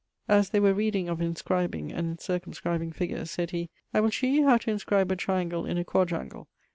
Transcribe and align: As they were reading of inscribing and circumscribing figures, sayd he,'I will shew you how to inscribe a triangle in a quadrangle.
As 0.27 0.49
they 0.49 0.59
were 0.59 0.73
reading 0.73 1.07
of 1.09 1.21
inscribing 1.21 1.91
and 1.91 2.19
circumscribing 2.19 2.91
figures, 2.91 3.29
sayd 3.29 3.51
he,'I 3.51 3.99
will 3.99 4.09
shew 4.09 4.29
you 4.29 4.45
how 4.47 4.57
to 4.57 4.71
inscribe 4.71 5.11
a 5.11 5.15
triangle 5.15 5.63
in 5.67 5.77
a 5.77 5.85
quadrangle. 5.85 6.47